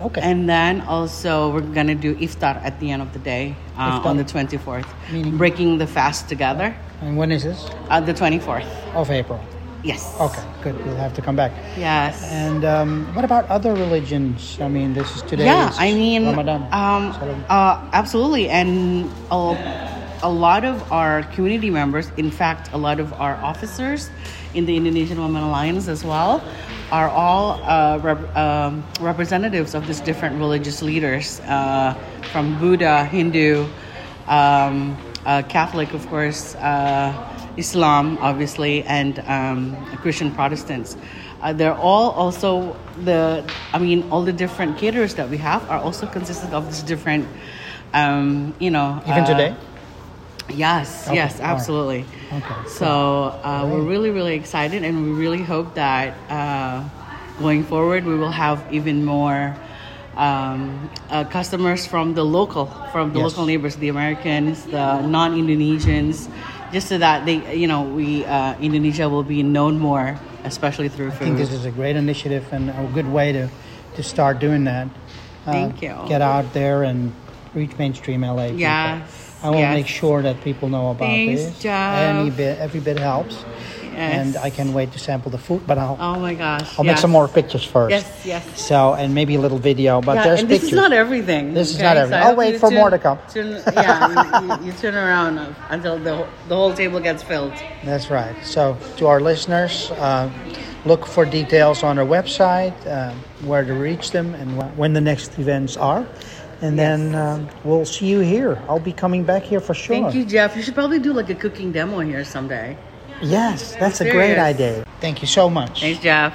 Okay. 0.01 0.21
And 0.21 0.47
then 0.47 0.81
also 0.81 1.51
we're 1.53 1.61
gonna 1.61 1.95
do 1.95 2.15
iftar 2.15 2.61
at 2.63 2.79
the 2.79 2.91
end 2.91 3.01
of 3.01 3.13
the 3.13 3.19
day 3.19 3.55
uh, 3.77 4.01
on 4.05 4.17
the 4.17 4.23
24th, 4.23 4.85
Meaning? 5.11 5.37
breaking 5.37 5.77
the 5.79 5.87
fast 5.87 6.29
together. 6.29 6.75
and 7.01 7.17
when 7.17 7.31
is 7.31 7.43
this? 7.43 7.69
Uh, 7.89 7.99
the 7.99 8.13
24th, 8.13 8.65
Of 8.93 9.09
April. 9.09 9.39
yes. 9.83 10.15
Okay, 10.19 10.43
good. 10.61 10.75
We'll 10.85 10.95
have 10.97 11.13
to 11.15 11.21
come 11.21 11.35
back. 11.35 11.51
Yes. 11.77 12.21
And 12.31 12.63
um, 12.65 13.05
what 13.15 13.25
about 13.25 13.45
other 13.49 13.73
religions? 13.73 14.57
I 14.61 14.67
mean, 14.67 14.93
this 14.93 15.15
is 15.15 15.21
today. 15.23 15.45
yeah, 15.45 15.71
I 15.77 15.93
mean, 15.93 16.25
Ramadan. 16.25 16.61
um, 16.73 17.13
uh, 17.49 17.89
absolutely, 17.93 18.49
and 18.49 19.09
a, 19.31 19.37
a 20.23 20.29
lot 20.29 20.65
of 20.65 20.91
our 20.91 21.23
community 21.33 21.69
members, 21.69 22.11
in 22.17 22.29
fact, 22.31 22.69
a 22.73 22.77
lot 22.77 22.99
of 22.99 23.13
our 23.13 23.35
officers 23.41 24.09
in 24.53 24.65
the 24.65 24.75
Indonesian 24.77 25.21
Women 25.21 25.43
Alliance 25.43 25.87
as 25.87 26.03
well, 26.03 26.41
are 26.91 27.09
all 27.09 27.61
uh, 27.63 27.97
rep- 27.99 28.35
um, 28.35 28.83
representatives 29.01 29.75
of 29.75 29.87
these 29.87 29.99
different 29.99 30.37
religious 30.37 30.81
leaders 30.81 31.39
uh, 31.41 31.93
from 32.31 32.57
Buddha, 32.59 33.05
Hindu, 33.05 33.67
um, 34.27 34.97
uh, 35.25 35.43
Catholic, 35.49 35.93
of 35.93 36.07
course, 36.07 36.55
uh, 36.55 37.13
Islam, 37.57 38.17
obviously, 38.21 38.83
and 38.83 39.19
um, 39.27 39.75
Christian 39.97 40.31
Protestants. 40.31 40.95
Uh, 41.41 41.53
they're 41.53 41.75
all 41.75 42.11
also 42.11 42.75
the, 43.03 43.43
I 43.73 43.79
mean, 43.79 44.09
all 44.09 44.23
the 44.23 44.33
different 44.33 44.77
caterers 44.77 45.15
that 45.15 45.29
we 45.29 45.37
have 45.37 45.69
are 45.69 45.79
also 45.79 46.07
consisted 46.07 46.53
of 46.53 46.65
these 46.67 46.83
different, 46.83 47.27
um, 47.93 48.55
you 48.59 48.71
know. 48.71 49.01
Even 49.05 49.23
uh, 49.23 49.25
today? 49.25 49.55
Yes, 50.49 51.07
Okay, 51.07 51.15
yes, 51.15 51.39
all 51.39 51.45
right. 51.45 51.51
absolutely. 51.51 52.05
Okay, 52.31 52.55
So 52.65 52.87
uh, 53.43 53.67
we're 53.69 53.81
really, 53.81 54.11
really 54.11 54.35
excited, 54.35 54.83
and 54.83 55.03
we 55.03 55.11
really 55.11 55.43
hope 55.43 55.75
that 55.75 56.13
uh, 56.29 56.83
going 57.39 57.63
forward 57.63 58.05
we 58.05 58.15
will 58.15 58.31
have 58.31 58.63
even 58.71 59.03
more 59.05 59.55
um, 60.15 60.89
uh, 61.09 61.23
customers 61.25 61.85
from 61.85 62.13
the 62.15 62.23
local, 62.23 62.65
from 62.91 63.13
the 63.13 63.19
Yes. 63.19 63.31
local 63.31 63.45
neighbors, 63.45 63.75
the 63.75 63.89
Americans, 63.89 64.65
the 64.65 65.01
non-Indonesians, 65.01 66.27
just 66.71 66.87
so 66.87 66.97
that 66.97 67.25
they, 67.25 67.55
you 67.55 67.67
know, 67.67 67.83
we 67.83 68.25
uh, 68.25 68.55
Indonesia 68.59 69.07
will 69.07 69.23
be 69.23 69.43
known 69.43 69.77
more, 69.79 70.17
especially 70.43 70.89
through 70.89 71.07
I 71.07 71.11
think 71.11 71.37
this 71.37 71.51
is 71.51 71.65
a 71.65 71.71
great 71.71 71.95
initiative 71.95 72.45
and 72.51 72.69
a 72.69 72.89
good 72.93 73.07
way 73.07 73.31
to, 73.31 73.49
to 73.95 74.03
start 74.03 74.39
doing 74.39 74.63
that. 74.65 74.87
Uh, 75.45 75.51
Thank 75.51 75.81
you. 75.81 75.95
Get 76.07 76.21
out 76.21 76.51
there 76.53 76.83
and 76.83 77.13
reach 77.53 77.77
mainstream 77.77 78.23
LA. 78.23 78.47
people. 78.49 79.16
Yes, 79.37 79.43
I 79.45 79.49
will 79.49 79.59
yes. 79.59 79.75
make 79.75 79.87
sure 79.87 80.21
that 80.21 80.41
people 80.43 80.69
know 80.69 80.89
about 80.91 81.07
Thanks, 81.09 81.43
this. 81.43 81.59
Jeff. 81.61 81.97
Any 81.97 82.29
bit, 82.29 82.59
every 82.59 82.79
bit 82.79 82.97
helps. 82.99 83.43
and 83.95 84.37
I 84.37 84.51
can 84.51 84.73
wait 84.73 84.91
to 84.91 84.99
sample 84.99 85.31
the 85.31 85.39
food. 85.39 85.65
But 85.65 85.77
I'll 85.79 85.97
Oh 85.99 86.19
my 86.19 86.35
gosh. 86.35 86.77
I'll 86.77 86.85
make 86.85 86.99
some 86.99 87.09
more 87.09 87.27
pictures 87.27 87.63
first. 87.63 87.89
Yes, 87.91 88.25
yes. 88.25 88.61
So 88.61 88.93
and 88.93 89.13
maybe 89.15 89.33
a 89.35 89.39
little 89.39 89.57
video, 89.57 90.01
but 90.01 90.15
yeah, 90.17 90.23
there's 90.23 90.39
and 90.41 90.49
pictures. 90.49 90.69
this 90.69 90.73
is 90.73 90.79
not 90.79 90.93
everything. 90.93 91.53
This 91.55 91.71
is 91.73 91.79
not 91.81 91.97
everything. 91.97 92.21
I 92.23 92.29
I'll 92.29 92.35
wait 92.35 92.59
for 92.59 92.69
more 92.69 92.91
to 92.91 92.99
come. 92.99 93.17
Turn, 93.33 93.59
yeah, 93.73 94.41
you, 94.41 94.47
you, 94.47 94.65
you 94.67 94.71
turn 94.73 94.93
around 94.95 95.39
until 95.69 95.97
the 95.97 96.15
whole- 96.15 96.27
the 96.47 96.55
whole 96.55 96.73
table 96.73 96.99
gets 96.99 97.23
filled. 97.23 97.53
That's 97.83 98.11
right. 98.11 98.35
So, 98.45 98.77
to 98.97 99.07
our 99.07 99.19
listeners, 99.19 99.89
uh, 99.91 100.29
look 100.85 101.05
for 101.07 101.25
details 101.25 101.81
on 101.83 101.97
our 101.97 102.05
website, 102.05 102.75
uh, 102.85 103.13
where 103.49 103.65
to 103.65 103.73
reach 103.73 104.11
them, 104.11 104.35
and 104.35 104.77
when 104.77 104.93
the 104.93 105.01
next 105.01 105.39
events 105.39 105.75
are. 105.75 106.05
And 106.61 106.77
then 106.77 107.13
um, 107.13 107.47
we'll 107.63 107.85
see 107.85 108.07
you 108.07 108.19
here. 108.19 108.61
I'll 108.67 108.79
be 108.79 108.93
coming 108.93 109.23
back 109.23 109.43
here 109.43 109.59
for 109.59 109.73
sure. 109.73 109.95
Thank 109.95 110.15
you, 110.15 110.25
Jeff. 110.25 110.55
You 110.55 110.63
should 110.63 110.73
probably 110.73 110.99
do 110.99 111.13
like 111.13 111.29
a 111.29 111.35
cooking 111.35 111.71
demo 111.71 111.99
here 111.99 112.23
someday. 112.23 112.77
Yes, 113.21 113.75
that's 113.75 114.01
a 114.01 114.11
great 114.11 114.37
idea. 114.37 114.85
Thank 115.01 115.21
you 115.21 115.27
so 115.27 115.49
much. 115.49 115.81
Thanks, 115.81 116.01
Jeff. 116.01 116.33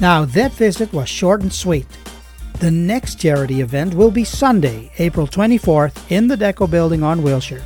Now, 0.00 0.24
that 0.24 0.52
visit 0.52 0.92
was 0.92 1.08
short 1.08 1.42
and 1.42 1.52
sweet. 1.52 1.86
The 2.60 2.70
next 2.70 3.20
charity 3.20 3.60
event 3.60 3.94
will 3.94 4.10
be 4.10 4.24
Sunday, 4.24 4.90
April 4.98 5.26
24th, 5.26 6.10
in 6.10 6.28
the 6.28 6.36
Deco 6.36 6.70
Building 6.70 7.02
on 7.02 7.22
Wilshire. 7.22 7.62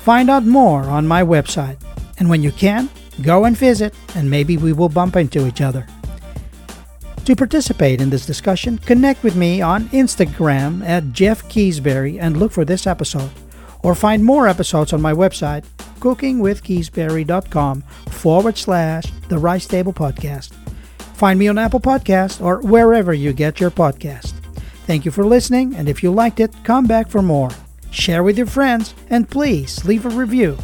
Find 0.00 0.30
out 0.30 0.44
more 0.44 0.82
on 0.82 1.06
my 1.06 1.22
website. 1.22 1.78
And 2.18 2.28
when 2.30 2.42
you 2.42 2.52
can, 2.52 2.88
go 3.22 3.44
and 3.44 3.56
visit, 3.56 3.94
and 4.14 4.30
maybe 4.30 4.56
we 4.56 4.72
will 4.72 4.88
bump 4.88 5.16
into 5.16 5.46
each 5.46 5.60
other. 5.60 5.86
To 7.26 7.34
participate 7.34 8.00
in 8.00 8.08
this 8.08 8.24
discussion, 8.24 8.78
connect 8.78 9.24
with 9.24 9.34
me 9.34 9.60
on 9.60 9.86
Instagram 9.88 10.86
at 10.86 11.10
Jeff 11.10 11.42
Keasberry 11.48 12.18
and 12.20 12.36
look 12.36 12.52
for 12.52 12.64
this 12.64 12.86
episode. 12.86 13.32
Or 13.82 13.96
find 13.96 14.24
more 14.24 14.46
episodes 14.46 14.92
on 14.92 15.02
my 15.02 15.12
website, 15.12 15.64
cookingwithkeasberry.com 15.98 17.82
forward 17.82 18.56
slash 18.56 19.06
the 19.28 19.38
Rice 19.38 19.66
Table 19.66 19.92
Podcast. 19.92 20.52
Find 21.14 21.36
me 21.36 21.48
on 21.48 21.58
Apple 21.58 21.80
Podcast 21.80 22.40
or 22.40 22.60
wherever 22.60 23.12
you 23.12 23.32
get 23.32 23.58
your 23.58 23.72
podcast. 23.72 24.30
Thank 24.86 25.04
you 25.04 25.10
for 25.10 25.24
listening, 25.26 25.74
and 25.74 25.88
if 25.88 26.04
you 26.04 26.12
liked 26.12 26.38
it, 26.38 26.54
come 26.62 26.86
back 26.86 27.08
for 27.08 27.22
more. 27.22 27.50
Share 27.90 28.22
with 28.22 28.38
your 28.38 28.46
friends, 28.46 28.94
and 29.10 29.28
please 29.28 29.84
leave 29.84 30.06
a 30.06 30.10
review. 30.10 30.56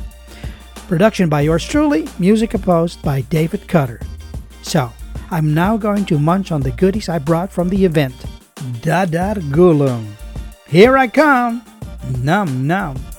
Production 0.87 1.29
by 1.29 1.41
yours 1.41 1.67
truly, 1.67 2.07
music 2.21 2.51
composed 2.51 3.03
by 3.03 3.23
David 3.23 3.67
Cutter. 3.67 4.01
So, 4.63 4.93
I'm 5.33 5.55
now 5.55 5.79
going 5.79 6.05
to 6.13 6.19
munch 6.19 6.53
on 6.53 6.61
the 6.61 6.73
goodies 6.73 7.09
I 7.09 7.19
brought 7.19 7.51
from 7.51 7.71
the 7.71 7.87
event. 7.87 8.15
Dadar 8.85 9.41
Gulung. 9.49 10.05
Here 10.69 10.99
I 10.99 11.09
come. 11.09 11.65
Num 12.21 12.67
num. 12.67 13.12